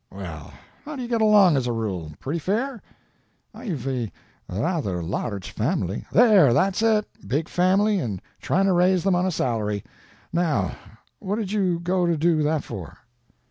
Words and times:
Well, 0.11 0.51
how 0.83 0.95
do 0.95 1.03
you 1.03 1.07
get 1.07 1.21
along, 1.21 1.55
as 1.57 1.67
a 1.67 1.71
rule—pretty 1.71 2.39
fair?" 2.39 2.81
"I've 3.53 3.85
a 3.87 4.11
rather 4.49 5.03
large 5.03 5.51
family—" 5.51 6.05
"There, 6.11 6.53
that's 6.53 6.81
it—big 6.81 7.47
family 7.47 7.99
and 7.99 8.19
trying 8.41 8.65
to 8.65 8.73
raise 8.73 9.03
them 9.03 9.13
on 9.13 9.27
a 9.27 9.31
salary. 9.31 9.83
Now, 10.33 10.71
what 11.19 11.35
did 11.35 11.51
you 11.51 11.79
go 11.81 12.07
to 12.07 12.17
do 12.17 12.41
that 12.41 12.63
for?" 12.63 12.97